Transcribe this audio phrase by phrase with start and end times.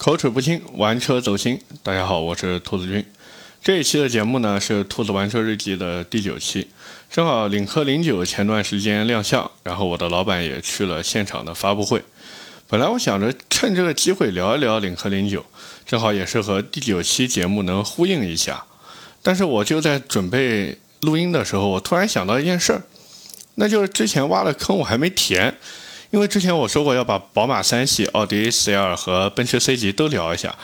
[0.00, 1.60] 口齿不清，玩车走心。
[1.82, 3.04] 大家好，我是兔子君。
[3.62, 6.68] 这一期的节目呢是《兔子玩车日记》的第九期，
[7.10, 12.02] 正好领克零九前段时间亮相，然后我的老板也去了现场的发布会。
[12.66, 15.44] 本来我想着趁这个机会聊一聊领克零九，
[15.84, 18.64] 正好也是和第九期节目能呼应一下。
[19.20, 22.82] 但是我就在准备录音的时候，我突然想到一件事儿，
[23.56, 25.54] 那就是之前挖的坑我还没填。
[26.10, 30.56] 因为之前我说过要把宝马三系、奥迪 A4L 和奔驰 C 级都聊一下，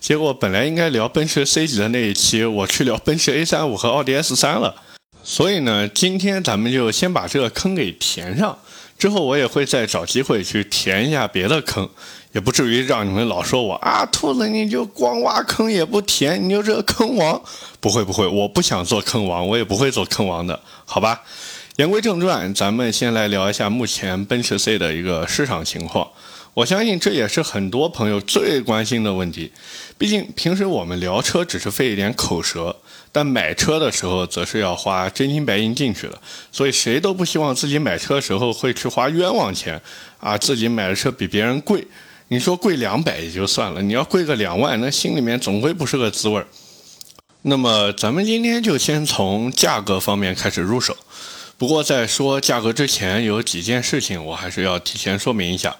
[0.00, 4.74] 结果本来应该聊奔驰 C 级的那一期，我去聊奔驰 A35 和奥迪 S3 了。
[5.22, 8.58] 所以呢，今天咱们就先把这个坑给填上，
[8.98, 11.86] 之后我也会再找机会去填一下别的坑，
[12.32, 17.42] 也不至于让你们老说我啊，兔子你就光挖坑也不填，你就这个坑王。
[17.78, 21.22] 不会不会，我不想做坑王，我也不会做坑王的，好吧？
[21.76, 26.08] 言归正传，咱们先来聊一下目前奔驰 C 的一个市场情况。
[26.54, 29.50] 我相信这也是很多朋友最关心的问题。
[29.98, 32.76] 毕竟平时我们聊车只是费一点口舌，
[33.10, 36.16] 但买车的时候则是要花真金白银进去的。
[36.52, 39.82] 所以谁都不希望自己买车的时候会去花冤枉钱
[40.20, 40.38] 啊！
[40.38, 41.84] 自己买的车比别人贵，
[42.28, 46.46] 你说贵两百也就算了，你要贵个两万，那心里面总归不是个滋味儿。
[47.42, 50.96] 那么咱们今天就先从价格方面开始入手。
[51.64, 55.74] 不过在说价格之前，有几件事情我还是要提前说明一下。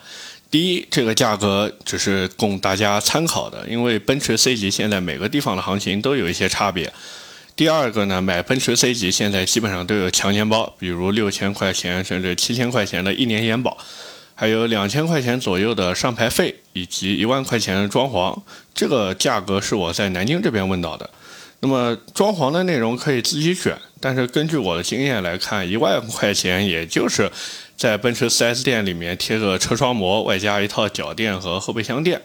[0.50, 6.90] 第一，这个价格只是供大家参考的，因为奔驰 C 级现在每个地方的行情都有一些差别。
[7.54, 13.76] 第二个呢，买奔驰 C 级现在基本上都有强奸包，比如六千块钱甚至七千块钱的一年延保，
[14.34, 18.40] 还有两千块钱左右的上牌费，以及一万块钱的装潢。
[18.74, 21.10] 这个价格是我在南京这边问到的。
[21.60, 27.30] 那么装潢的内容可以自己选，但是根据我的经验来看，一万块钱也就是
[27.76, 32.20] 在奔驰 4S 店里面贴个车窗膜，外加一套脚垫和后备箱垫。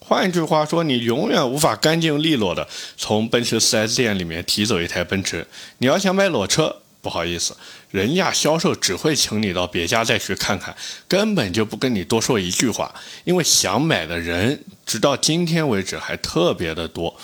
[0.00, 5.46] 换一句话说，你永远无法干净利落的从奔驰 4S 店里面提走一台奔驰。
[5.78, 7.56] 你要想买裸车，不好意思，
[7.90, 10.76] 人家销售只会请你到别家再去看看，
[11.08, 12.94] 根本就不跟你多说一句话，
[13.24, 17.16] 因为想买的人直到今天为止还特别的多。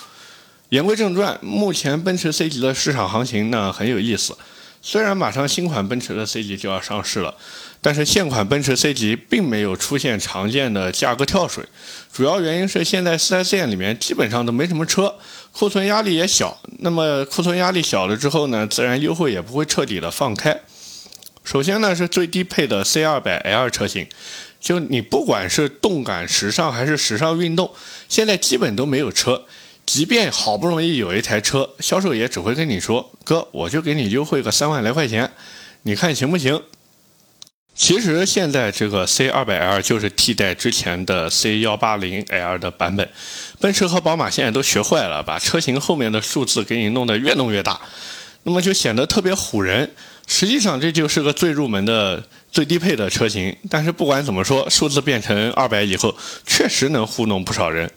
[0.73, 4.35] 言归正传，目前奔驰 C 级的市场行情呢很有意思。
[4.81, 7.35] 虽然马上新款奔驰的 C 级就要上市了，
[7.79, 11.63] 但是现款奔驰 C 级并没有出现常见的价格跳水。
[12.11, 15.13] 主要原因是现在 4S 店里面基本上都没什么车，
[15.51, 16.59] 库存压力也小。
[16.79, 20.59] 那么库存压力小了之后呢，自然优惠也不会彻底的放开。
[21.43, 24.07] 首先呢是最低配的 C200L 车型，
[24.59, 27.71] 就你不管是动感时尚还是时尚运动，
[28.09, 29.45] 现在基本都没有车。
[29.85, 35.31] 即便好不容易有一台车，销售也只会跟你说：“哥，我就给你优惠个三万来块钱，
[35.83, 36.61] 你看行不行？”
[37.75, 43.09] 其实现在这个 C 二百 L 就是替代之前的 C 幺八零 L 的版本。
[43.59, 47.81] 奔驰和宝马现在都学坏了，把车型后面的数字给你弄得越弄越大，
[48.43, 49.91] 那么就显得特别唬人。
[50.27, 52.23] 实际上这就是个最入门的。
[52.53, 56.15] 最低配的车型，但是不管怎么说，数字变成二百以后，
[56.45, 57.89] 确实能糊弄不少人。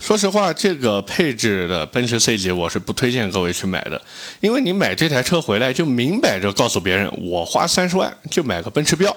[0.00, 4.02] 说实话，这个配置的奔驰 C 级我是不推荐各位去买的，
[4.40, 9.16] 因为你买这台车回来就明摆着告诉别人，我花三十万就买个奔驰标。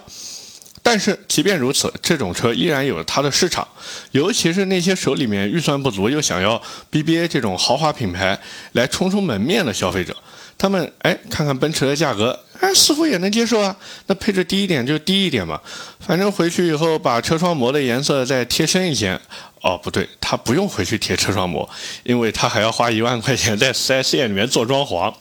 [0.84, 3.68] 但是即便如此，这种车依然有它的市场，
[4.12, 6.62] 尤其是那些手里面预算不足又想要
[6.92, 8.38] BBA 这种豪华品牌
[8.74, 10.16] 来冲冲门面的消费者。
[10.58, 13.76] 他们哎，看看奔驰的价格，哎，似乎也能接受啊。
[14.08, 15.60] 那配置低一点就低一点嘛，
[16.00, 19.20] 反正回去以后把车窗膜的颜色再贴深一些。
[19.62, 21.70] 哦，不对，他不用回去贴车窗膜，
[22.04, 25.14] 因为他还要花一万块钱在 4S 店里面做装潢。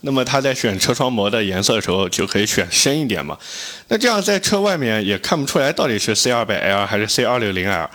[0.00, 3.36] 那么他在选车窗膜的颜色的时候，就可以选深一点嘛。
[3.88, 7.88] 那这样在车外面也看不出来到底是 C200L 还是 C260L。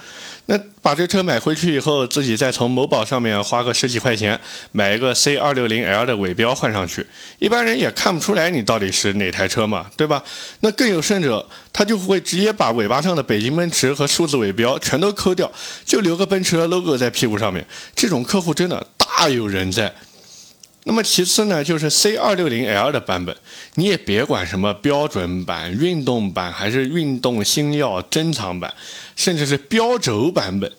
[0.48, 4.38] 那把这车买回去以后，自己再从某宝上面花个十几块钱
[4.74, 7.06] 买一个 C 二六零 L 的尾标换上去，
[7.40, 10.22] 一般人也看不出来你到底是哪台车嘛，对吧？
[10.60, 15.50] 那更有甚者，他就会直接把尾巴上的北京奔驰和数字尾标全都抠掉，
[15.86, 17.66] 就留个奔驰的 logo 在屁股上面。
[17.96, 19.94] 这种客户真的大有人在。
[20.86, 23.36] 那么其次呢，就是 C 二六零 L 的版本，
[23.76, 28.74] 你也别管什么标准版、运动版还是运动星耀珍藏版，
[29.16, 30.70] 甚至是标轴版本，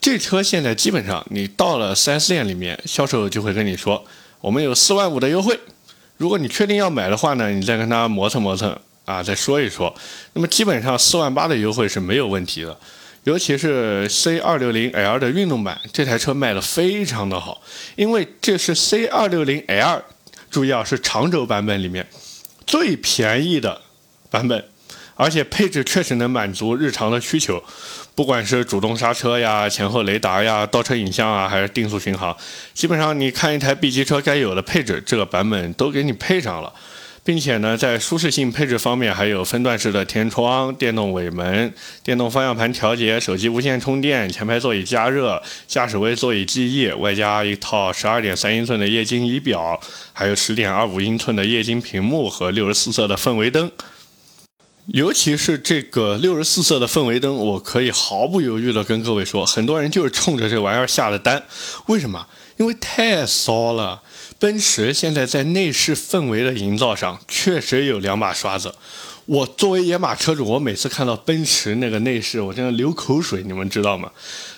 [0.00, 4.02] 这车现在基本上你到了 4S 店里面，销售就会跟你说，
[4.40, 5.60] 我们有四万五的优惠。
[6.16, 8.74] 如果你确定要买的话呢，你再跟他磨蹭磨蹭
[9.04, 9.94] 啊，再说一说。
[10.32, 12.74] 那么基本上四万八的优惠是没有问题的。
[13.24, 17.60] 尤其是 C 二六零 L 的运动版，这台车卖的非常的好，
[17.96, 20.02] 因为这是 C 二六零 L，
[20.50, 22.08] 注意啊，是长轴版本里面
[22.66, 23.82] 最便宜的
[24.30, 24.64] 版本
[25.16, 27.62] 而且配置确实能满足日常的需求，
[28.14, 32.34] 不管是主动刹车呀、前后雷达呀、倒车影像啊，还是定速巡航，
[32.72, 36.72] 基本上你看一台 B 级车该有的配置，这个版本都给你配上了。
[37.22, 41.72] 并且呢，在舒适性配置方面，还有分段式的天窗、电动尾门、
[42.02, 49.78] 电动方向盘调节、手机无线充电、前排座椅加热、驾驶位座椅记忆，外加一套十二点三英寸的液晶仪表，
[50.12, 53.70] 还有十点二五英寸的液晶屏幕和六十四色的氛围灯。
[54.86, 61.44] 尤其是这个六十四色的氛围灯，我可以毫不犹豫地跟各位说，很多人就是冲着这玩意儿下的单。
[61.86, 62.26] 为什么？
[62.56, 64.02] 因为太骚了。
[64.40, 68.74] 奔驰现在在内饰氛围的营造上确实有两把刷子。
[69.26, 74.10] 我作为野马车主，我每次看到奔驰那个内饰，我真的流口水，你们知道吗？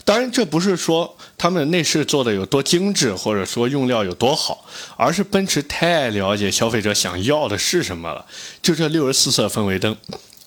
[0.05, 4.65] 当然，这不是说他们内饰做的有多精致，或者说用料有多好，
[4.97, 8.25] 而是奔驰太了解消费者想要的是什么了。
[8.63, 9.97] 就这六十四色氛围灯，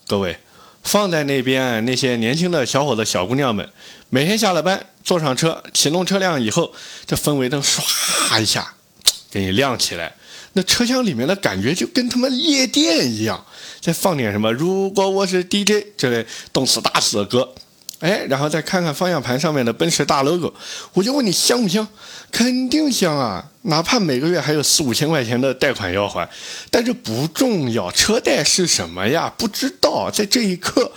[0.08, 0.38] 各位
[0.82, 3.70] 放在那边，那些年轻的小伙子、小姑娘们，
[4.10, 6.74] 每天下了班坐上车，启动车辆以后，
[7.06, 8.75] 这氛围灯唰一下。
[9.36, 10.16] 给你亮起来，
[10.54, 13.46] 那车厢里面的感觉就跟他妈夜店一样。
[13.82, 14.50] 再放点什么？
[14.54, 17.54] 如果我是 DJ 这类动次打次的歌，
[18.00, 20.54] 哎，然后再看看方向盘上面的奔驰大 logo，
[20.94, 21.86] 我就问你香不香？
[22.32, 23.52] 肯定香啊！
[23.64, 26.30] 哪怕每个月还有四五千块钱的贷款要还，
[26.72, 27.92] 但这不重要。
[27.92, 29.34] 车贷是什么呀？
[29.38, 30.10] 不知道。
[30.10, 30.94] 在这一刻，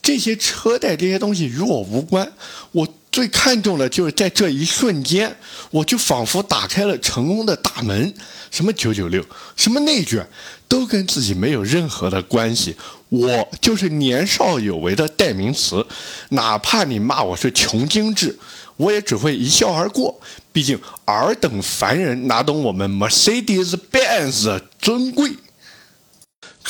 [0.00, 2.30] 这些车贷这些东西与我无关。
[2.70, 2.86] 我。
[3.12, 5.36] 最看重的就是在这一瞬间，
[5.70, 8.14] 我就仿佛打开了成功的大门。
[8.50, 9.24] 什么九九六，
[9.56, 10.26] 什么内卷，
[10.66, 12.74] 都跟自己没有任何的关系。
[13.08, 15.84] 我就是年少有为的代名词。
[16.30, 18.38] 哪怕你骂我是穷精致，
[18.76, 20.20] 我也只会一笑而过。
[20.52, 25.32] 毕竟尔等凡人哪懂我们 Mercedes Benz 的尊贵。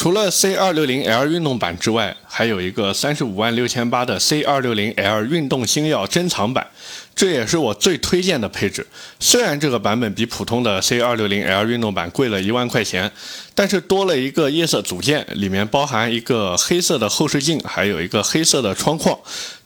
[0.00, 6.66] 除了 C 二六零 L 运动版之外，还有一个三十五万六千八的 C 二六零 L 运动星耀珍藏版，
[7.14, 8.86] 这也是我最推荐的配置。
[9.18, 13.12] 虽然这个版本比普通的 C 二六零 L 运动版贵了一万块钱，
[13.54, 19.14] 但是多了一个夜色组件，里面包含一个黑色的后视镜，还有一个黑色的窗框。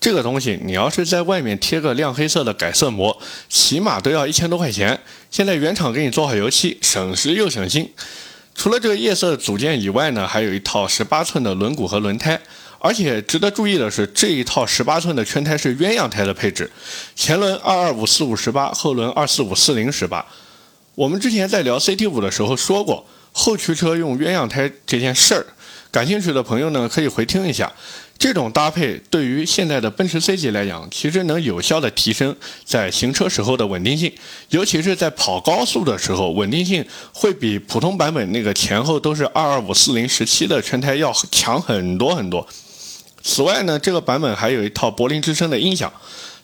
[0.01, 3.17] 这个东西你要是在外面贴个亮黑色的改色膜，
[3.49, 4.99] 起码都要一千多块钱。
[5.31, 7.89] 现在原厂给你做好油漆，省时又省心。
[8.55, 12.41] 除了这个夜色组件以外呢，还有一套十八寸的轮毂和轮胎，
[12.79, 16.71] 而且值得注意的是，这一套十八寸的圈胎是鸳鸯胎的配置，
[17.17, 20.25] 前轮二二五四五十八，后轮二四五四零十八。
[20.95, 25.45] 我们之前在聊 CT 五的时候说过，后驱车用鸳鸯胎这件事儿，
[25.91, 27.73] 感兴趣的朋友呢可以回听一下。
[28.17, 32.35] 这种搭配对于现在的奔驰 C 级来讲，其实能有效的提升
[32.65, 34.11] 在行车时候的稳定性，
[34.49, 36.83] 尤其是在跑高速的时候，稳定性
[37.13, 42.47] 会比普通版本那个前后都是二二五四零十七的全胎要强很多很多。
[43.23, 45.93] 此外呢，这个版本还有一套柏林之声的音响，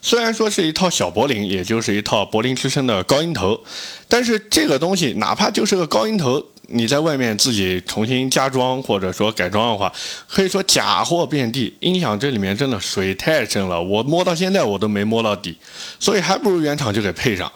[0.03, 3.59] 虽然说是一套小柏林，也就是一套柏林之声的高音头，
[4.07, 6.45] 但是这个东西哪怕就是个高音头。
[6.73, 9.91] 你在外面自己重新加装或者说改装的话，
[10.27, 11.73] 可以说假货遍地。
[11.79, 15.57] 音响这里面真的水太深了，我摸到现在我都没摸到底，
[15.99, 17.51] 所以还不如原厂就给配上。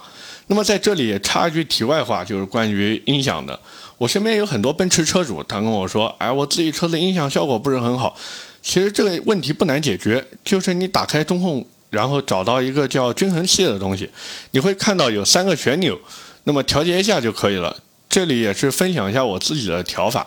[0.47, 3.59] 那么在这里插一句题外话，就是关于音响的。
[3.97, 8.15] 我身边有很多奔驰车主，他跟我说：“哎，我自己车子音响效果不是很好。”
[8.61, 14.09] 其实这个问题不难解决，就是你打开中控，然后找到一个叫均衡器的东西，
[14.51, 15.97] 你会看到有三个旋钮，
[16.43, 17.75] 那么调节一下就可以了。
[18.15, 20.25] 这里也是分享一下我自己的调法，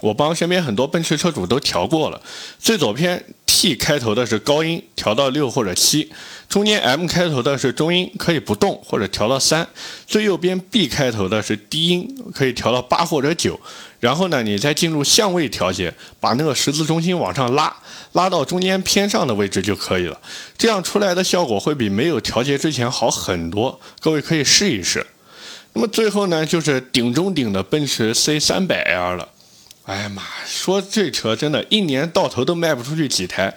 [0.00, 2.20] 我帮身边很多奔驰车主都调过了。
[2.58, 6.08] 最左边 T 开头的是高音，调到六或者七；
[6.48, 9.64] 中间 M 开头的是中音，可以不动或者调到三；
[10.04, 13.60] 最右边 B 开头的是低音，可以调到八或者九。
[14.00, 17.72] 然后呢，你再进入相位调节，把那个十字中心往上拉，
[18.14, 20.20] 拉到中间偏上的位置就可以了。
[20.56, 23.80] 这样出来的效果会比没有调节之前好很多。
[24.00, 25.06] 各位可以试一试。
[25.72, 29.28] 那么最后呢，就是顶中顶的奔驰 C 三百 L 了。
[29.84, 33.54] 哎呀妈，说这车真的一年到头都卖不出去几台。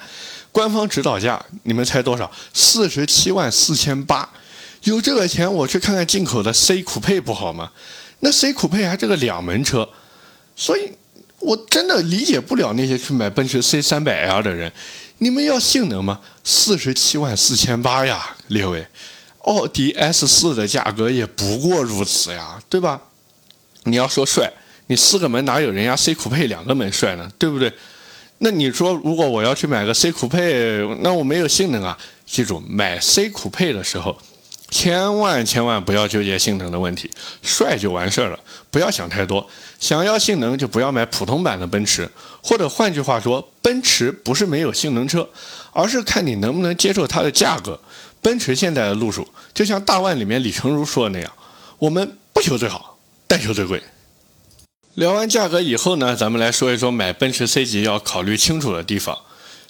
[0.52, 2.30] 官方指导价，你们猜多少？
[2.54, 4.30] 四十七万四千八。
[4.84, 7.72] 有这个钱，我去看看进口的 C 酷配不好吗？
[8.20, 9.88] 那 C 酷配还是个两门车，
[10.56, 10.92] 所以
[11.40, 14.72] 我真的理解不了那些去买奔驰 C 三百 L 的人。
[15.20, 16.20] 你们要性能吗？
[16.44, 18.86] 四十七万四千八呀，列位。
[19.44, 23.02] 奥迪 S 四的价格也不过如此呀，对吧？
[23.84, 24.52] 你要说帅，
[24.88, 27.32] 你四个门哪有人家 C 酷配两个门帅呢？
[27.40, 27.74] 对不对？
[28.40, 31.98] 那你说如果我要去买个 C 酷配，那我没有性能啊。
[32.26, 34.18] 记住，买 C 酷配的时候，
[34.70, 39.48] 千万千万不要纠结性能的问题，帅就完事儿了，不要想太多。
[39.80, 42.10] 想要性能就不要买普通版的奔驰，
[42.42, 45.28] 或者换句话说，奔驰不是没有性能车，
[45.74, 47.80] 而是看你能不能接受它的价格。
[48.22, 51.32] 奔驰现在的路数，就像大腕里面李成儒说的那样，
[51.80, 52.98] 我们不求最好，
[53.28, 53.82] 但求最贵。
[54.96, 59.18] 聊完价格以后呢，咱们来说一说买奔驰 C 级要考虑清楚的地方。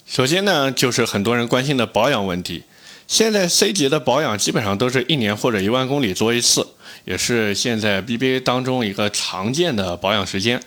[0.04, 2.64] 首先呢，就是很多人关心的保养问题。
[3.06, 6.66] 现在 C 级的保养基本上都是一年或者一万公里做一次，
[7.04, 10.60] 也是现在 BBA 当中一个常见的保养时间。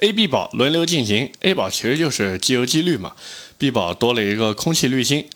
[0.00, 3.12] A、B 保轮流进行，A 保其实就是机油机滤嘛
[3.56, 5.26] ，B 保多了一个空气滤芯。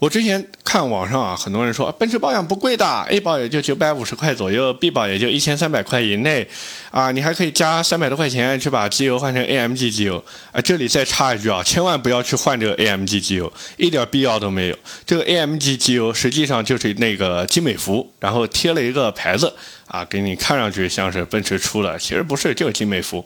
[0.00, 6.46] 我之前看网上啊，很多人说奔驰保养不贵的，A 保也就九百五十块左右，B 保也就一千三百块以内，
[6.90, 10.22] 啊，你还可以加三百多块钱去把机油换成 AMG 机油
[10.52, 10.60] 啊。
[10.60, 14.76] 这里再插一句啊，千万不要去换这个 AMG 机油，一点必要都没有。
[15.06, 19.54] 这个 AMG 机油实际上就是那个金美孚，然后贴了一个牌子
[19.86, 23.24] 啊，给你看上去像是奔驰出的，其实不是，就是金美孚。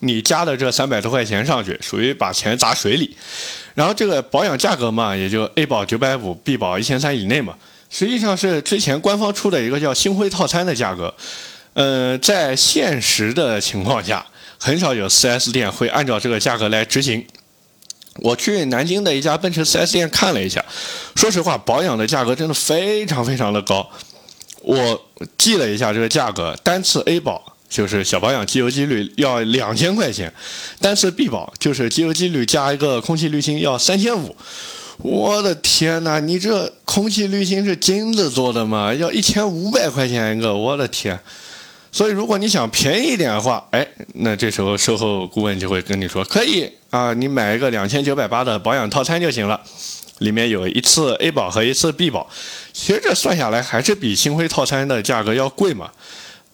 [0.00, 3.16] 你加的这三百多块钱上去，属于把钱砸水里。
[3.74, 7.56] 然后这个保养价格嘛，也就 A 保九百五，B 保一千三以内嘛。
[7.90, 11.14] 实际上是之前官方出的一个叫星辉套餐的价格。
[11.74, 14.26] 呃，在现实的情况下，
[14.58, 17.24] 很少有 4S 店会按照这个价格来执行。
[18.16, 20.64] 我去南京的一家奔驰 4S 店看了一下，
[21.14, 23.88] 说实话，保养的价格真的非常非常的高。
[24.60, 27.56] 我记了一下这个价格，单次 A 保。
[27.68, 30.32] 就是小保养机油机滤要两千块钱，
[30.80, 34.34] 单次 B 保就是机油机滤加一个空气滤芯要三千五。
[34.98, 38.92] 我的天哪，你这空气滤芯是金子做的吗？
[38.92, 41.18] 要一千五百块钱一个，我的天！
[41.92, 49.60] 所以如果你想便宜一点的话，哎，那这时候售后顾问就会跟你说，可以啊，你买一个两千九百八的保养套餐就行了，
[50.18, 52.28] 里面有一次 A 保和一次 B 保，
[52.72, 55.90] 其实这算下来还是比星辉套餐的价格要贵嘛。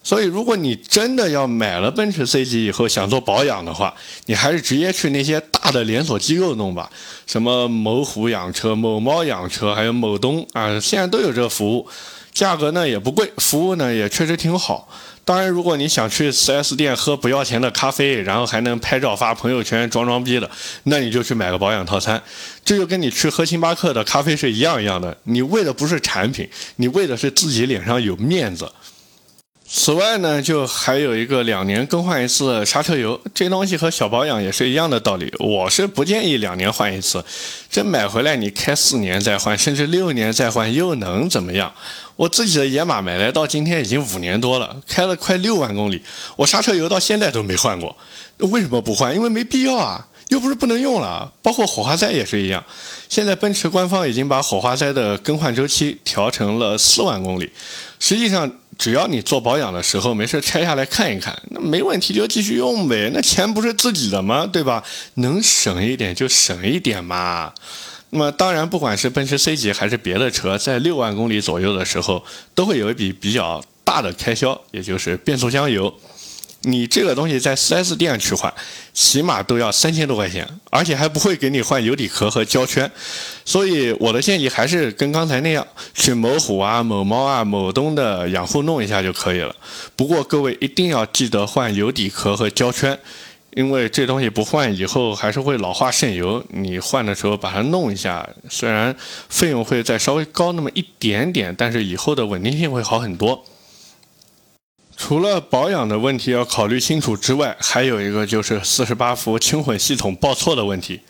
[0.04, 3.94] 所以，如果你真的要买了奔驰 C 级以后想做保养的话，
[4.26, 6.90] 你还是直接去那些大的连锁机构弄吧，
[7.26, 11.88] 什么某虎养车、某猫养车，还有某东啊，现在都有这个服务，
[12.34, 14.86] 价格呢也不贵，服务呢也确实挺好。
[15.24, 20.50] 当然，如果你想去 4S 店喝不要钱的咖啡，然后还能拍照发朋友圈装装逼的，
[20.82, 22.22] 那你就去买个保养套餐，
[22.62, 25.16] 这就跟你去喝星巴克的咖啡是一样一样的。
[25.22, 26.46] 你为的不是产品，
[26.76, 28.70] 你为的是自己脸上有面子。
[29.76, 35.34] 此外呢，就还有一个两年更换一次刹车油，这东西和小保养也是一样的道理。
[35.40, 37.24] 我是不建议两年换一次，
[37.68, 41.74] 这买回来你开四年再换，甚至六年再换，又能怎么样？
[42.14, 46.00] 我自己的野马买来到今天已经五年多了，开了快六万公里，
[46.36, 47.96] 我刹车油到现在都没换过。
[48.38, 49.12] 为什么不换？
[49.12, 51.32] 因为没必要啊，又不是不能用了。
[51.42, 52.64] 包括火花塞也是一样，
[53.08, 57.50] 现在奔驰官方已经把火花塞的更换周期调成了四万公里，
[57.98, 58.48] 实际上。
[58.78, 63.10] 只要你做保养的时候没事拆下来看一看，那没问题就继续用呗。
[63.14, 64.46] 那钱不是自己的吗？
[64.46, 64.82] 对吧？
[65.14, 67.52] 能省一点就省一点嘛。
[68.10, 75.92] 那么当然，不管是奔驰 C 级还是别的车，在六万公里左右的时候，都会有一笔比较大的开销，也就是变速箱油。
[76.66, 78.52] 你这个东西在 4S 店去换，
[78.92, 82.90] 起码都要三千多块钱，而且还不会给你换油底壳和胶圈，
[83.44, 89.54] 所以我的建议还是跟刚才那样，去某虎啊、某猫啊、某东的养护弄一下就可以了。
[89.94, 92.98] 不过各位一定要记得换油底壳和胶圈，
[93.50, 96.42] 因为这东西不换以后还是会老化渗油。
[96.48, 98.96] 你换的时候把它弄一下，虽然
[99.28, 103.44] 费用会再稍微高那么一点点，但是以后的稳定性会好很多。
[104.96, 111.00] 除了保养的问题要考虑清楚之外，还有一个就是四十八伏轻混系统报错的问题。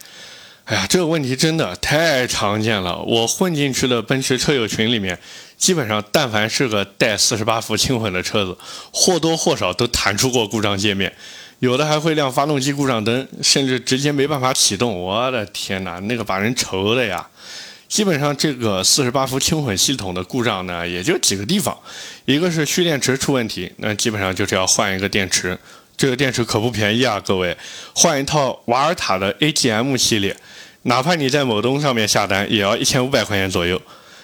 [0.65, 2.99] 哎呀，这个问题真的太常见了。
[3.03, 5.19] 我混进去的奔驰车友群里面，
[5.59, 8.57] 基本上但凡是个带四十八伏轻混的车子，
[8.91, 11.13] 或多或少都弹出过故障界面，
[11.59, 14.99] 有的还会亮发动机故障灯，甚至直接没办法启动。
[14.99, 17.29] 我的天哪，那个把人愁的呀！
[17.95, 21.79] 基本上这个四十八伏轻混系统的故障呢，也就几个地方，
[22.25, 25.57] 一个是蓄电池出问题，那基本上就是要换一个电池，
[25.97, 27.57] 这个电池可不便宜啊，各位，
[27.95, 30.37] 换一套瓦尔塔的 AGM 系列，
[30.83, 33.81] 哪怕你在某东上面下单，也要一千五百块钱左右。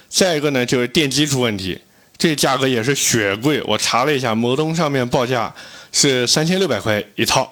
[0.08, 1.80] 再一个呢，就是电机出问题，
[2.18, 5.54] 这价格也是血贵，我查了一下，某东上面报价
[5.92, 7.48] 是三千六百块一套，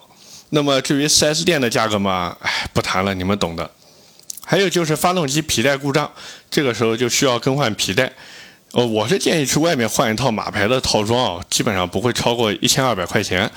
[0.48, 3.70] 那么至于 4S 店的价格嘛，哎，不谈了，你们懂的。
[4.50, 6.10] 还有就是发动机皮带故障，
[6.50, 8.10] 这个时候就需要更换皮带。
[8.72, 13.50] 呃，我是建议去外面换一套马牌的套装啊，基本上不会超过一千二百块钱。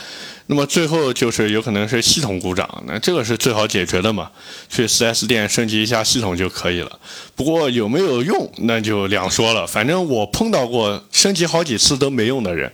[0.48, 4.30] 那么最后就是有可能是系统故障，那这个是最好解决的嘛，
[4.68, 7.00] 去 4S 店升级一下系统就可以了。
[7.38, 9.66] 不过有没有用，那就两说了。
[9.66, 12.70] 反正我碰到过升级好几次都没用的人。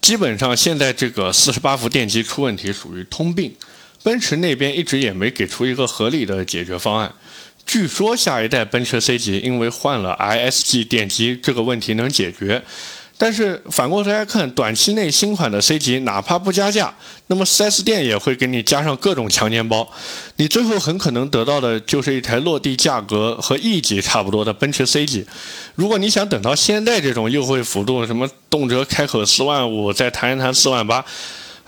[0.00, 3.54] 基本上现在这个四十八伏电机出问题属于通病，
[4.08, 7.12] 奔驰那边一直也没给出一个合理的解决方案。
[7.66, 12.62] 据说下一代奔驰 C 级因为换了 ISG 电机，这个问题能解决。
[13.18, 16.94] 但是反过头来看，短期内新款的 C 级哪怕不加价，
[17.26, 19.86] 那么 4S 店也会给你加上各种强奸包，
[20.36, 25.26] 你最后很可能得到的就是一台落地价格和 E 级差不多的奔驰 C 级。
[25.74, 31.04] 如果你想等到现在这种优惠幅度，什么动辄开口四万五，再谈一谈四万八，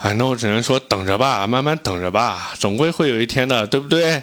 [0.03, 4.23] 哎，那我只能说等着吧，慢慢等着吧，总归会有一天的，对不对？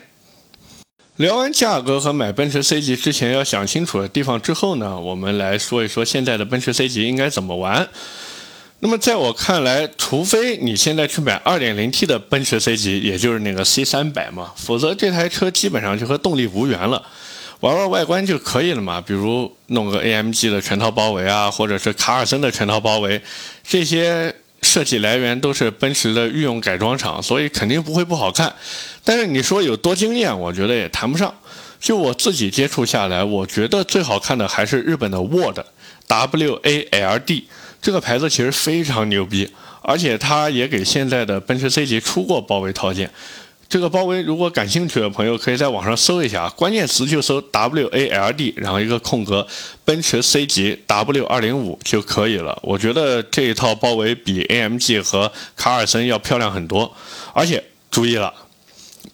[1.17, 7.87] 聊完价格和买奔驰 C 级之前要想清楚的地方之后呢，我们来说一说现在的奔驰 C 级应该怎么玩。
[8.79, 17.05] 那么在我看来，除非你现在去买 2.0T 的奔驰 C 级，也就是那个 C300 嘛，否则这台车基本上就和动力无缘了。
[17.59, 23.21] 玩玩外观就可以了嘛，比如弄个 AMG 的全套包围啊，或者是卡尔森的全套包围，
[23.63, 24.33] 这些。
[24.67, 28.53] 设计来源都是奔驰的御用改装厂，所以肯定不会不好看。
[29.03, 31.33] 但是你说有多惊艳，我觉得也谈不上。
[31.79, 37.47] 就我自己接触下来，我觉得最好看的还是日本的 Ward，W A L D
[37.81, 39.49] 这个牌子其实非常牛逼，
[39.81, 43.09] 而且它也给现在的奔驰 C 级出过包围套件。
[43.69, 49.45] 这个包围，如果感兴趣的朋友可以在网上搜一下，关键词就搜 W A L D，然后一个空格，
[49.83, 52.57] 奔驰 C 级 W 二零五就可以了。
[52.63, 56.95] 我觉得这一套包围比 A M G 和卡尔森要漂亮很多，
[57.33, 58.33] 而且注意了。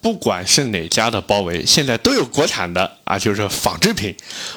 [0.01, 4.15] 不管是哪家的包围，现在都有国产的啊，就是仿制品。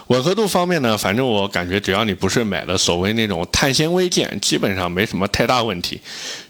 [0.08, 6.00] 吻合度方面呢，反正我感觉只要你不是买的所谓那种碳纤维件，基本上没什么太大问题。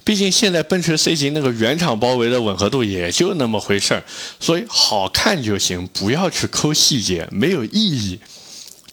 [0.04, 4.02] 毕竟现在奔驰 C 级那个原厂包围的吻合度也就那么回事儿，
[4.38, 8.20] 所以好看就行，不要去抠细节，没有意义。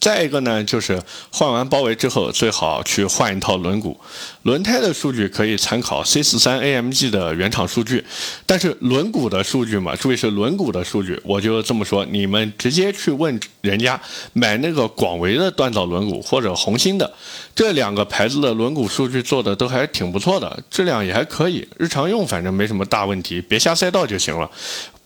[0.04, 3.96] 再一个呢，就是换完包围之后，最好去换一套轮毂。
[4.42, 8.04] 轮胎的数据可以参考 C43 AMG 的原厂数据，
[8.46, 13.98] 但是轮毂的数据嘛，注意是轮毂的数据，我就这么说，你们直接去问人家
[14.34, 17.10] 买那个广维的锻造轮毂或者红星的，
[17.56, 24.52] 这两个牌子的轮毂数据做的都还挺不错的，质量也还可以，日常用反正没什么大问题，别下赛道就行了。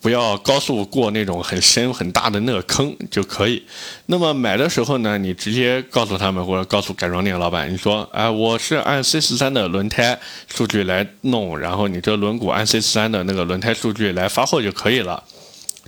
[0.08, 3.62] 不要高速过那种很深很大的那个坑就可以。
[4.06, 10.18] 那么买的时候呢，你直接告诉他们或者告诉改装店老板，你说，哎，我是按 C 四三的轮胎
[10.48, 15.22] 数据来弄，然后你这轮毂按 C 四三的那个轮胎数据来发货就可以了。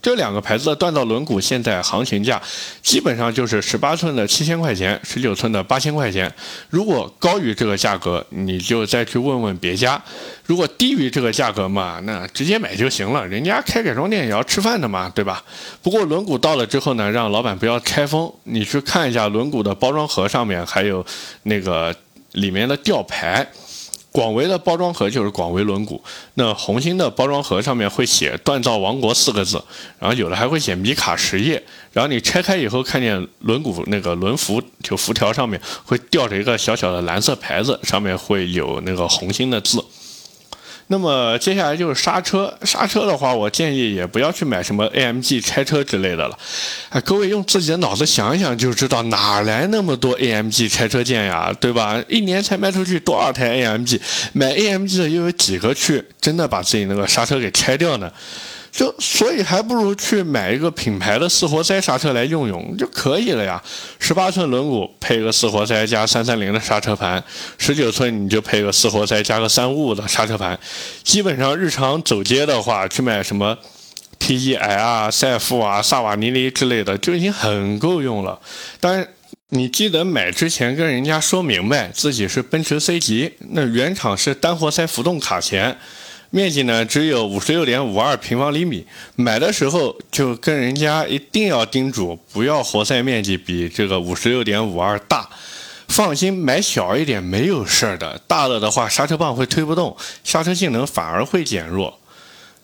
[0.01, 2.41] 这两个牌子的锻造轮毂现在行情价
[2.81, 6.31] 基本上就是十八寸的七千块钱，十九寸的八千块钱。
[6.69, 10.01] 如果高于这个价格，你就再去问问别家；
[10.45, 13.25] 如果低于这个价格嘛，那直接买就行了。
[13.27, 15.43] 人家开改装店也要吃饭的嘛，对吧？
[15.81, 21.05] 不过轮毂到了之后呢，让老板不要拆封，你去看一下轮毂的包装盒上面还有
[21.43, 21.95] 那个
[22.33, 23.47] 里面的吊牌。
[24.19, 25.97] 广维的包装盒就是广维轮毂，
[26.33, 29.63] 那红星的包装盒上面会写“锻造王国”四个字，
[29.97, 39.81] 然后有的还会写米卡实业，然后你拆开以后看见轮毂那个轮辐就辐条上面会吊着一个小小的蓝色牌子，上面会有那个红星的字。
[40.91, 46.35] 那么接下来就是刹车，刹车的话，我建议也不要去买什么 AMG 拆车之类的了。
[46.89, 51.55] 哎，各位用自己的脑子想一想就知道，哪来那么多 AMG 拆车件呀？
[51.59, 52.03] 对吧？
[52.07, 54.01] 一年才卖出去多少台 AMG？
[54.33, 58.11] 买 AMG 的又有几个去真的把自己那个刹车给拆掉呢？
[58.71, 63.61] 就所以还不如去买一个品牌的四活塞刹车来用用就可以了呀。
[63.99, 67.23] 十八寸轮毂配个四活塞加三三零的刹车盘，
[67.57, 70.57] 十九寸你就配个四活塞加个三五五的刹车盘。
[71.03, 73.57] 基本上日常走街的话，去买什么
[74.19, 78.39] T E I 啊、赛富啊、萨瓦尼尼之类的就已经很够用了。
[78.79, 79.07] 但，
[79.49, 85.75] 你记得买之前跟人家说明白自己是奔驰 C 级，那原厂是单活塞浮动卡钳。
[86.31, 95.27] 面积呢只有五十六点五二平方厘米，买的时候就跟人家一定要叮嘱，不要活塞面积比这个五十六点五二大。
[95.87, 101.99] 放心，买小一点没有事儿的，大了的话刹车棒会推不动，刹车性能反而会减弱。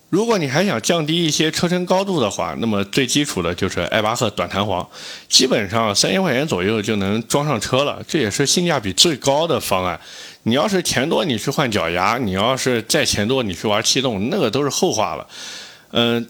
[0.10, 4.88] 如果你还想降低一些车身高度的话，那么最基础的就是艾巴赫短弹簧，
[5.28, 9.99] 基本上三千块钱左右就能装上车了，这也是性价比最高的方案。
[10.48, 15.28] 你要是钱多，你去换脚牙；你要是再钱多，你去玩气动，那个都是后话了。
[15.90, 16.24] 嗯，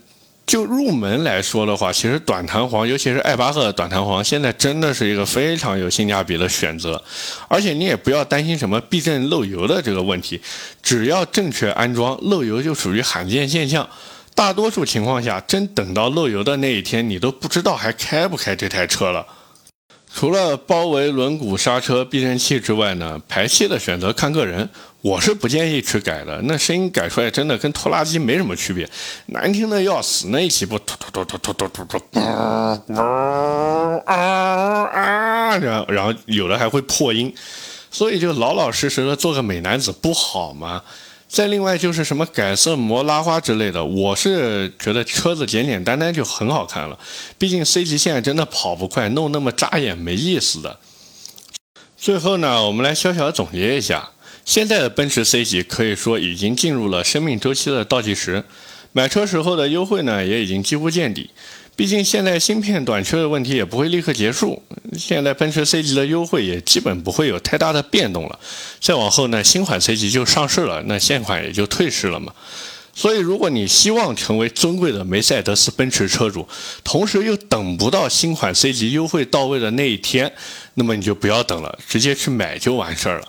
[0.47, 7.01] 就入门来说的话，其实短弹簧，尤其是艾巴赫的短弹簧，现在真的是一个非常有性价比的选择。
[7.49, 10.39] 而且你也不要担心什么避震漏油的这个问题，
[10.81, 13.85] 只要正确安装，漏油就属于罕见现象。
[14.33, 19.25] 大多数情况下，真等到漏油的那一天，你都不知道还开不开这台车了。
[20.15, 24.69] 除了包围轮毂、刹车、避震器之外呢，排气的选择看个人。
[25.01, 28.89] 我是不建议去改的，那声音改出来真的跟拖拉机没什么区别，
[29.25, 30.29] 难听的要死。
[30.29, 32.81] 那一起步，突突突突突突突突，啊
[34.05, 37.31] 啊，然后然后有的还会破音，
[37.91, 40.81] 所以就老老实实的做个美男子不好吗？
[41.27, 46.97] 再另外就是什么改色膜、拉花之类的，我是觉得车子简简单单就很好看了。
[47.37, 50.79] 毕竟 C 级现在真的跑不快，弄那么扎眼没意思的。
[51.97, 54.11] 最后呢，我们来小小总结一下。
[54.45, 58.43] 现在的奔驰 C 级可以说已经进入了生命周期的倒计时，
[58.91, 61.31] 买车时候的优惠呢也已经几乎见底。
[61.75, 64.63] 毕竟现在芯片短缺的问题也不会立刻结束，
[64.97, 68.39] 现在奔驰 C 级的优惠也基本不会有太大的变动了。
[68.79, 72.31] 再往后呢，新款 C 级就上市了，那现款也就退市了嘛。
[72.97, 76.47] 所以，如果你希望成为尊贵的梅赛德斯奔驰车主，
[76.81, 80.31] 同时又等不到新款 C 级优惠到位的那一天，
[80.75, 83.27] 那么你就不要等了，直接去买就完事儿了。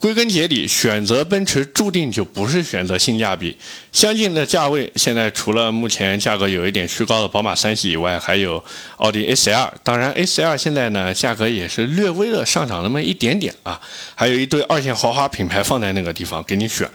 [0.00, 3.56] 归根结底，选择奔驰注定就不是选择性价比。
[3.90, 8.62] 相近的价位，现在除了目前价格有一点虚高的宝马三系以外，还有
[8.98, 9.72] 奥迪 A4L。
[9.82, 13.80] 当然，A4L 现在呢价格也是略微的上涨那么一点点啊。
[14.14, 16.88] 还有一堆二线豪华品牌放在那个地方给你选。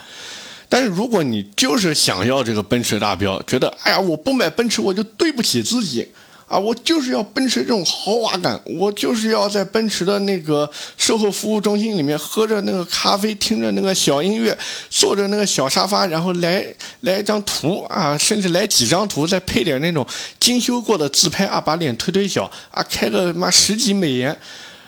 [0.69, 6.07] 但是如果你就是想要这个奔驰大标，觉得哎呀我不买奔驰我就对不起自己。
[6.53, 14.55] 啊，我就是要奔驰这种豪华感，我就是要在奔驰的那个售后服务中心里面喝着那个咖啡，听着那个小音乐，
[14.87, 16.63] 坐着那个小沙发，然后来
[16.99, 20.05] 来一张图啊，甚至来几张图，再配点那种
[20.39, 24.37] 精修过的自拍啊，把脸推推小啊，开个妈十级美颜，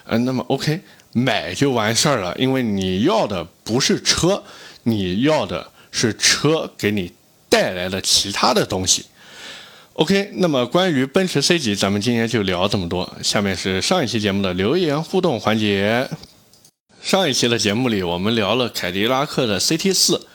[0.05, 0.79] 嗯，那么 OK，
[1.13, 4.43] 买就完事儿了，因为你要的不是车，
[4.83, 7.11] 你要的是车给你
[7.49, 9.03] 带来的其他的东西。
[9.95, 13.09] OK，那么关于奔驰 C 级，咱们今天就聊这么多。
[13.23, 16.09] 下面是上一期节目的留言互动环节。
[17.01, 20.27] 上一期的节目里，我们聊了凯迪拉克的 CT 四。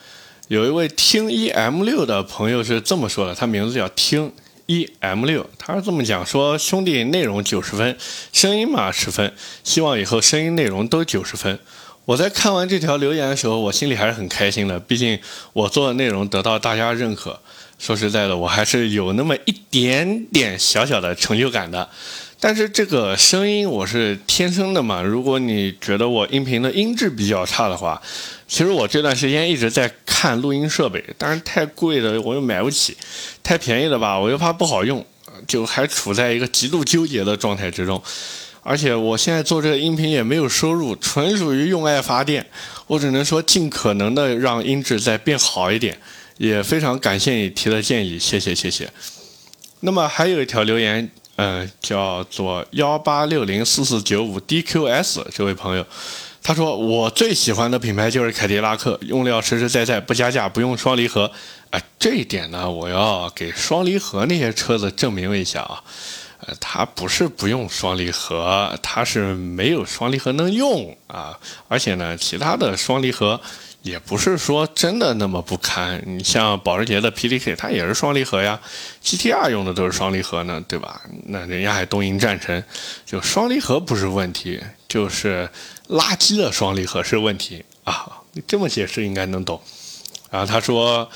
[0.47, 4.33] 有一位听一 M 六的朋友是这么说的，他名字叫听
[4.65, 7.95] 一 M 六，他是这么讲说：兄弟，内容九十分，
[8.33, 9.31] 声音嘛十分，
[9.63, 11.59] 希望以后声音内容都九十分。
[12.05, 15.19] 我在看完这条留言的时候，我心里还是很开心的，毕竟
[15.53, 17.39] 我做的内容得到大家认可。
[17.81, 21.89] 说实在的，我还是有那么一点点小小的成就感的。
[22.39, 25.01] 但是这个声音我是天生的嘛。
[25.01, 27.99] 如果你觉得我音频的音质比较差的话，
[28.47, 32.95] 其实我这段时间一直在看录音设备，但是太贵的我又买不起，
[33.41, 35.03] 太便宜的吧我又怕不好用，
[35.47, 37.99] 就还处在一个极度纠结的状态之中。
[38.61, 42.45] 而且我现在做这个音频也没有收入，纯属于用爱发电。
[42.85, 45.97] 我只能说尽可能的让音质再变好一点。
[46.41, 48.91] 也非常感谢你提的建议，谢谢谢谢。
[49.81, 55.85] 那么还有一条留言，嗯，叫做幺八六零四四九五 DQS 这位朋友，
[56.41, 61.31] 他说我最喜欢的品牌就是凯迪拉克，用料实实在在，不加价，不用双离合。
[61.69, 65.83] 啊，这一点呢，我要给双离合那些车子证明一下啊，
[66.47, 73.39] 呃，它不是不用双离合，它是没有双离合能用啊，而且呢，其他的双离合。
[73.81, 78.59] 也不是说真的那么不堪，你像保时捷的 PDK，它也是双离合呀
[79.03, 81.01] ，GTR 用的都是双离合呢，对吧？
[81.25, 82.63] 那人家还东瀛战神，
[83.05, 85.49] 就双离合不是问题，就是
[85.89, 88.07] 垃圾的双离合是问题啊！
[88.45, 89.59] 这么解释应该能懂。
[90.29, 91.09] 然后他说，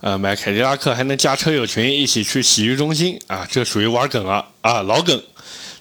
[0.00, 5.20] 呃，买凯迪拉克还能加车友群一起去洗浴中心啊，这属于玩梗了啊，老梗。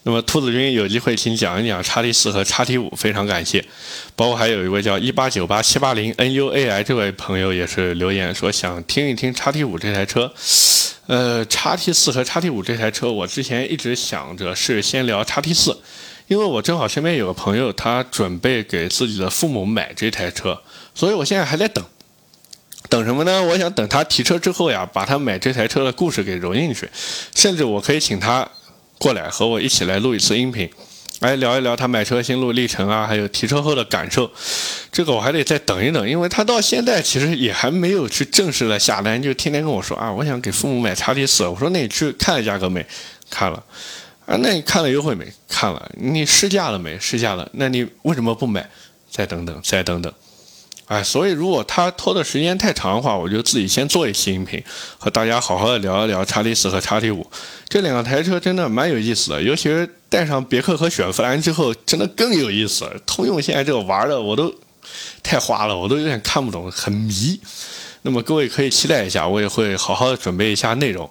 [0.04, 3.64] 那么兔子君有机会请讲一讲叉 T 四和叉 T 五，非常感谢。
[4.16, 10.34] 包括还有一位叫一八九八七八零 NUAI 这位朋友也是留言说想听一听叉 T 五这台车。
[11.06, 15.78] 呃，叉 T 四和叉 T 五这台车，我之前一直想着是先聊叉 T 四，
[16.28, 20.60] 因为我正好身边有个朋友他准备给自己的父母买这台车，
[20.96, 21.86] 所以我现在还在等。
[22.90, 23.44] 等什么呢？
[23.44, 26.90] 我想等他提车之后呀，把他买这台车的故事给融进去，
[27.36, 28.50] 甚至我可以请他。
[29.02, 30.70] 过来和我一起来录一次音频，
[31.22, 34.30] 来聊一聊他买车心路历程啊，还有提车后的感受。
[34.92, 41.48] 这个我还得再等一等，因为他到现在其实也还没有去正式的下单，就天天跟我说啊，我想给父母买叉 T 四。
[41.48, 42.86] 我说那你去看了价格没？
[43.28, 43.64] 看了。
[44.28, 45.26] 啊，那你看了优惠没？
[45.50, 45.92] 看了。
[45.98, 47.00] 你试驾了没？
[47.00, 47.50] 试驾了。
[47.54, 48.70] 那你为什么不买？
[49.10, 50.14] 再等等，再等等。
[50.92, 54.62] 哎，所以如果他拖的时间太长的话，我就自己先做一期音频，
[54.98, 57.26] 和大家好好的聊一聊叉 T 四和叉 T 五
[57.70, 59.42] 这两个台车，真的蛮有意思的。
[59.42, 62.86] 尤其是带上别克和雪佛兰之后，真的更有意思。
[63.06, 64.54] 通用现在这个玩的我都
[65.24, 67.40] 太花了，我都有点看不懂，很迷。
[68.02, 71.10] 那么各位可以期待一下，我也会好好的准备一下内容。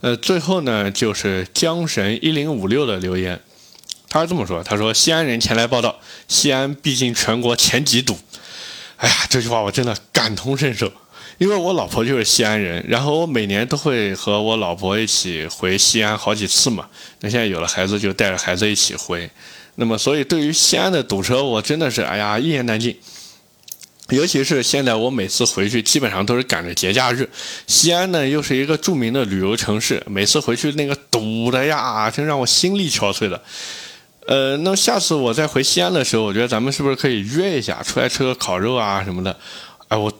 [0.00, 3.38] 呃，最后呢，就是江神一零五六的留言，
[4.08, 8.18] 他是这么说：他说西安人前来报道，西安毕竟全国前几堵。
[8.98, 10.92] 哎呀，这句话我真的感同身受，
[11.38, 16.86] 因为我老婆就是西安人，然后我每年都会和我老婆一起回西安好几次嘛。
[17.20, 19.30] 那现在有了孩子，就带着孩子一起回。
[19.76, 22.98] 那么，所以对于西安的堵车，我真的是哎呀一言难尽。
[24.08, 27.28] 尤其是现在我每次回去，基本上都是赶着节假日。
[27.66, 33.40] 西安呢，又是一个著名的旅游城市，每次回去那个堵的呀，真让我心力憔悴的。
[34.28, 39.34] 呃，那下次我再回西安的时候，我觉得咱们是不是可以约一下，出来吃个烤肉啊什么的？
[39.88, 40.12] 哎，我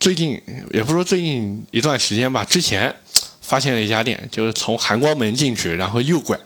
[0.00, 2.92] 最近也不说最近一段时间吧，之前
[3.40, 6.36] 发现了一家店，就是从含光门进去，然后右拐，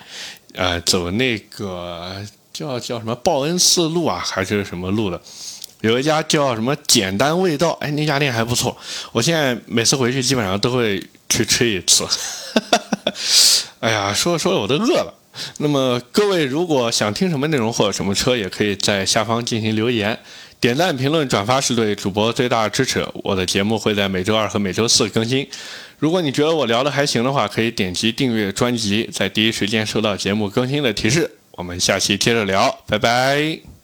[0.52, 5.18] 呃，走那个叫叫什么报恩寺路啊，还是什么路的，
[5.80, 8.76] 有一家叫什么简单味道，哎，那家店还不错。
[9.12, 12.06] 我现在每次回去基本上都会去吃一次。
[13.80, 15.14] 哎呀，说着说着我都饿了。
[15.58, 20.18] 那么各位如果想听什么内容或者什么车，也可以在下方进行留言、
[20.60, 23.06] 点赞、评论、转发是对主播最大的支持。
[23.24, 25.46] 我的节目会在每周二和每周四更新。
[25.98, 31.30] 如果你觉得我聊的还行的话，可以点击订阅专辑，在第一时间收到节目更新的提示。
[31.52, 33.75] 我们下期接着聊，拜拜。